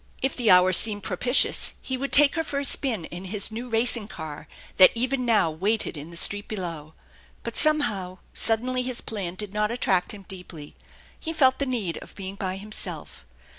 [0.23, 3.69] If the hour seemed propitious, he would take her for a spin in his new
[3.69, 6.95] racing car that even now waited in the street below;
[7.43, 10.75] but somehow suddenly his plan did not attract him deeply.
[11.19, 13.27] He felt the need of being by himself.